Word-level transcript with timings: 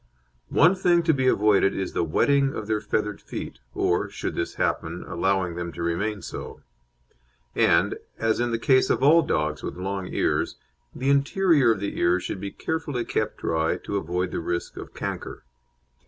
One 0.49 0.73
thing 0.73 1.03
to 1.03 1.13
be 1.13 1.27
avoided 1.27 1.75
is 1.75 1.93
the 1.93 2.03
wetting 2.03 2.55
of 2.55 2.65
their 2.65 2.81
feathered 2.81 3.21
feet, 3.21 3.59
or, 3.75 4.09
should 4.09 4.33
this 4.33 4.55
happen, 4.55 5.03
allowing 5.03 5.53
them 5.53 5.71
to 5.73 5.83
remain 5.83 6.23
so; 6.23 6.63
and, 7.53 7.97
as 8.17 8.39
in 8.39 8.49
the 8.49 8.57
case 8.57 8.89
of 8.89 9.03
all 9.03 9.21
dogs 9.21 9.61
with 9.61 9.77
long 9.77 10.07
ears, 10.07 10.55
the 10.95 11.11
interior 11.11 11.73
of 11.73 11.79
the 11.79 11.99
ears 11.99 12.23
should 12.23 12.39
be 12.41 12.49
carefully 12.49 13.05
kept 13.05 13.41
dry 13.41 13.77
to 13.83 13.97
avoid 13.97 14.31
the 14.31 14.39
risk 14.39 14.75
of 14.75 14.91
canker. 14.95 15.43